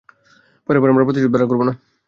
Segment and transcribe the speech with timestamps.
[0.65, 1.73] পরের বার আমার ভাড়া পরিশোধ করবে না।